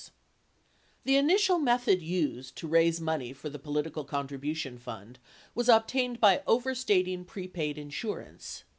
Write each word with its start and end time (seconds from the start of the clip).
485 1.05 1.05
The 1.05 1.17
initial 1.17 1.59
method 1.59 2.01
used 2.01 2.55
to 2.55 2.67
raise 2.67 2.99
money 2.99 3.33
for 3.33 3.51
the 3.51 3.59
political 3.59 4.03
contribution 4.03 4.79
fund 4.79 5.19
was 5.53 5.69
obtained 5.69 6.19
by 6.19 6.41
overstating 6.47 7.23
prepaid 7.23 7.77
insurance. 7.77 8.63